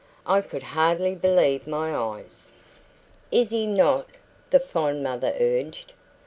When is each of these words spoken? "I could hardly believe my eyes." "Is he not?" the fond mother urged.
"I 0.25 0.41
could 0.41 0.63
hardly 0.63 1.13
believe 1.13 1.67
my 1.67 1.95
eyes." 1.95 2.51
"Is 3.29 3.51
he 3.51 3.67
not?" 3.67 4.07
the 4.49 4.59
fond 4.59 5.03
mother 5.03 5.35
urged. 5.39 5.93